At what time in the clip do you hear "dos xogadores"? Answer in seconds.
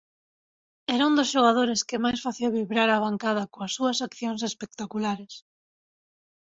1.19-1.81